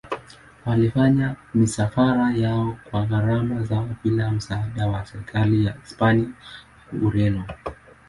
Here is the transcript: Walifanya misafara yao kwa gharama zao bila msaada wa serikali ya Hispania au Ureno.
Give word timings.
Walifanya 0.65 1.35
misafara 1.53 2.31
yao 2.37 2.77
kwa 2.91 3.05
gharama 3.05 3.63
zao 3.63 3.89
bila 4.03 4.31
msaada 4.31 4.87
wa 4.87 5.05
serikali 5.05 5.65
ya 5.65 5.71
Hispania 5.73 6.27
au 6.93 7.07
Ureno. 7.07 7.45